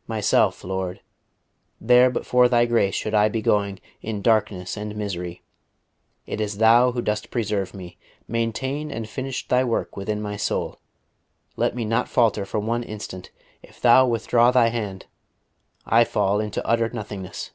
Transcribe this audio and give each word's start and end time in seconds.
"Myself, 0.16 0.64
Lord 0.64 1.02
there 1.78 2.08
but 2.08 2.24
for 2.24 2.48
Thy 2.48 2.64
grace 2.64 2.94
should 2.94 3.12
I 3.12 3.28
be 3.28 3.42
going, 3.42 3.80
in 4.00 4.22
darkness 4.22 4.78
and 4.78 4.96
misery. 4.96 5.42
It 6.24 6.40
is 6.40 6.56
Thou 6.56 6.92
Who 6.92 7.02
dost 7.02 7.30
preserve 7.30 7.74
me. 7.74 7.98
Maintain 8.26 8.90
and 8.90 9.06
finish 9.06 9.46
Thy 9.46 9.62
work 9.62 9.94
within 9.94 10.22
my 10.22 10.38
soul. 10.38 10.80
Let 11.56 11.74
me 11.76 11.84
not 11.84 12.08
falter 12.08 12.46
for 12.46 12.60
one 12.60 12.82
instant. 12.82 13.30
If 13.62 13.78
Thou 13.78 14.06
withdraw 14.06 14.50
Thy 14.50 14.68
hand 14.68 15.04
I 15.84 16.04
fall 16.04 16.40
into 16.40 16.66
utter 16.66 16.88
nothingness." 16.88 17.50